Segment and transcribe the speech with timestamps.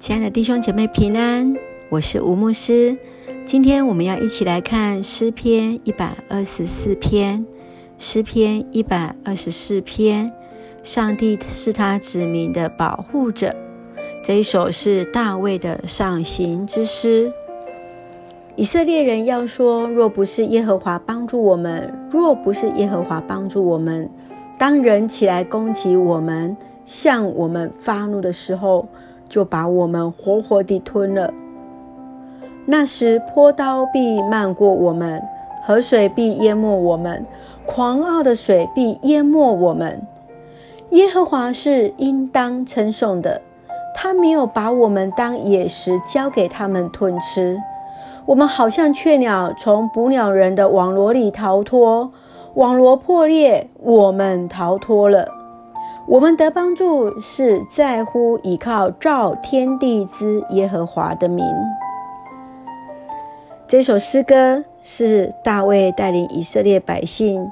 [0.00, 1.54] 亲爱的弟兄姐妹平安，
[1.90, 2.96] 我是吴牧师。
[3.44, 7.44] 今天我们要一起来看诗篇一百二十四篇。
[7.98, 10.32] 诗篇一百二十四篇，
[10.82, 13.54] 上帝是他子民的保护者。
[14.24, 17.30] 这一首是大卫的上行之诗。
[18.56, 24.08] 以色列人要说：若不是耶和华帮助我们，若不是耶和华帮助我们，
[24.56, 26.56] 当人起来攻击我们，
[26.86, 28.88] 向我们发怒的时候，
[29.30, 31.32] 就把我们活活地吞了。
[32.66, 35.22] 那时，坡刀必漫过我们，
[35.64, 37.24] 河水必淹没我们，
[37.64, 40.02] 狂傲的水必淹没我们。
[40.90, 43.40] 耶和华是应当称颂的，
[43.94, 47.56] 他没有把我们当野食交给他们吞吃。
[48.26, 52.12] 我们好像雀鸟从捕鸟人的网罗里逃脱，
[52.54, 55.39] 网罗破裂，我们逃脱了。
[56.10, 61.46] 我们得帮助是在乎倚靠造天地之耶和华的名。
[63.68, 67.48] 这首诗歌是大卫带领以色列百姓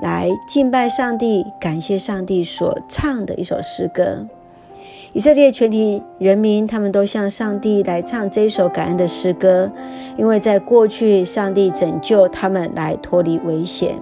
[0.00, 4.24] 来敬拜上帝、感谢上帝所唱的一首诗歌。
[5.12, 9.72] 以色列全体人民，他们都向上帝来唱这首感恩的诗歌，
[10.16, 13.98] 因为在过去，上帝拯救他们来脱离危险。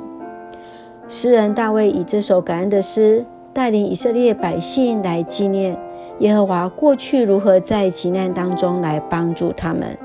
[1.08, 3.24] 诗人大卫以这首感恩的诗。
[3.54, 5.78] 带领以色列百姓来纪念
[6.18, 9.96] 耶和华过去如何在急难当中来帮助他们，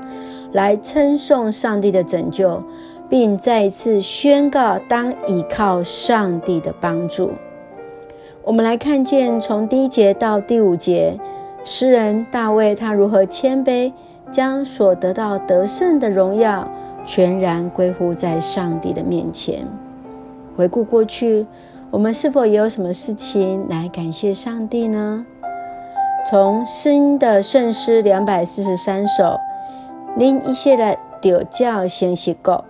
[0.52, 2.62] 来称颂上帝的拯救，
[3.08, 7.32] 并再一次宣告当倚靠上帝的帮助。
[8.44, 11.18] 我们来看见从第一节到第五节，
[11.64, 13.92] 诗人大卫他如何谦卑，
[14.30, 16.68] 将所得到得胜的荣耀
[17.04, 19.66] 全然归乎在上帝的面前。
[20.56, 21.46] 回顾过去。
[21.92, 25.26] 我们是否也有什么事情来感谢上帝呢？
[26.24, 29.36] 从新的圣诗两百四十三首，
[30.16, 32.64] 拎一些的丢教先写过，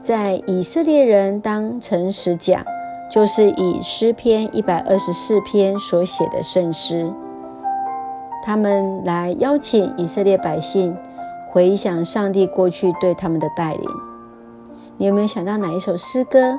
[0.00, 2.64] 在以色列人当诚实讲，
[3.08, 7.08] 就是以诗篇一百二十四篇所写的圣诗，
[8.42, 10.96] 他们来邀请以色列百姓
[11.52, 13.88] 回想上帝过去对他们的带领。
[14.96, 16.58] 你有没有想到哪一首诗歌？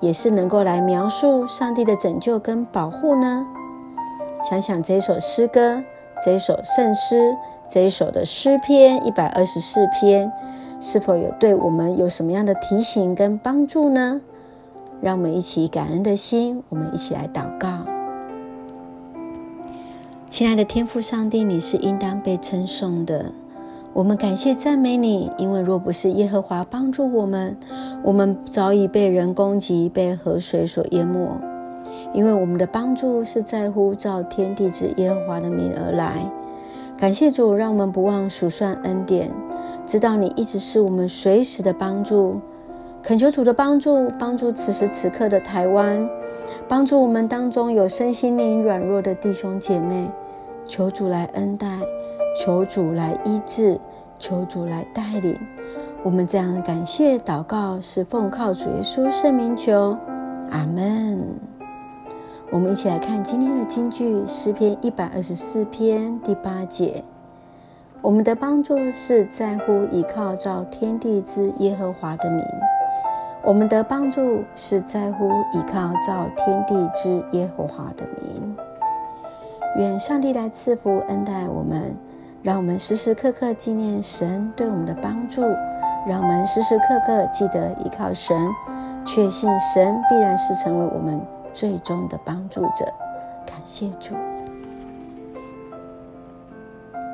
[0.00, 3.46] 也是能够来描述上帝的拯救跟保护呢？
[4.48, 5.82] 想想这首诗歌，
[6.24, 7.36] 这首圣诗，
[7.68, 10.32] 这一首的诗篇一百二十四篇，
[10.80, 14.20] 是否有对我们有什么样的提醒跟帮助呢？
[15.00, 17.68] 让我们一起感恩的心，我们一起来祷告。
[20.30, 23.32] 亲爱的天父上帝，你是应当被称颂的。
[23.94, 27.56] 我们感谢赞美你，因为若不是耶和华帮助我们，
[28.02, 31.36] 我们早已被人攻击，被河水所淹没。
[32.14, 36.30] 因为我们的帮助是在乎造天地之耶和华的名而来。
[36.96, 39.30] 感谢主，让我们不忘数算恩典，
[39.84, 42.40] 知道你一直是我们随时的帮助。
[43.02, 46.08] 恳求主的帮助，帮助此时此刻的台湾，
[46.68, 50.08] 帮助我们当中有身心灵软弱的弟兄姐妹。
[50.66, 51.66] 求主来恩待，
[52.38, 53.78] 求主来医治。
[54.20, 55.38] 求主来带领
[56.02, 59.96] 我们，这样感谢祷告是奉靠主耶稣圣名求，
[60.50, 61.24] 阿门。
[62.50, 67.04] 我们一起来看今天的金句，诗篇一百二十四篇第八节：
[68.00, 72.44] 我们的帮助是在乎倚靠造天地之耶和华的名。
[73.44, 78.56] 我们的帮助是在乎倚靠造天地之耶和华的名。
[79.76, 81.94] 愿上帝来赐福恩待我们。
[82.42, 85.42] 让我们时时刻刻纪念神对我们的帮助，
[86.06, 88.36] 让我们时时刻刻记得依靠神，
[89.04, 91.20] 确信神必然是成为我们
[91.52, 92.84] 最终的帮助者。
[93.44, 94.14] 感谢主。